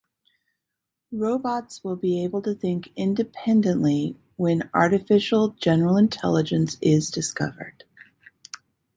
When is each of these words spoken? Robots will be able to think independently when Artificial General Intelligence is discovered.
Robots 1.11 1.83
will 1.83 1.95
be 1.95 2.23
able 2.23 2.41
to 2.41 2.55
think 2.55 2.91
independently 2.95 4.17
when 4.35 4.67
Artificial 4.73 5.49
General 5.49 5.95
Intelligence 5.95 6.75
is 6.81 7.11
discovered. 7.11 7.83